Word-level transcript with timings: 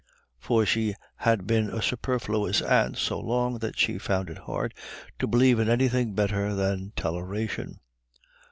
For 0.39 0.65
she 0.65 0.95
had 1.17 1.45
been 1.45 1.69
a 1.69 1.79
superfluous 1.79 2.59
aunt 2.63 2.97
so 2.97 3.19
long 3.19 3.59
that 3.59 3.77
she 3.77 3.99
found 3.99 4.31
it 4.31 4.39
hard 4.39 4.73
to 5.19 5.27
believe 5.27 5.59
in 5.59 5.69
anything 5.69 6.15
better 6.15 6.55
than 6.55 6.91
toleration. 6.95 7.79